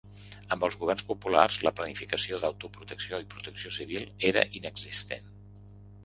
Amb 0.53 0.63
els 0.67 0.75
governs 0.83 1.01
populars 1.09 1.57
la 1.67 1.71
planificació 1.81 2.39
d’autoprotecció 2.43 3.19
i 3.25 3.27
protecció 3.33 3.73
civil 3.75 4.07
era 4.31 4.45
inexistent. 4.61 5.29